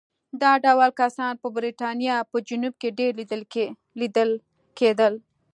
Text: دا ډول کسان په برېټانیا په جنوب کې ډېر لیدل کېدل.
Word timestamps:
دا 0.41 0.51
ډول 0.65 0.89
کسان 1.01 1.33
په 1.41 1.47
برېټانیا 1.57 2.15
په 2.31 2.37
جنوب 2.47 2.73
کې 2.81 2.89
ډېر 2.99 3.11
لیدل 3.97 4.31
کېدل. 4.77 5.13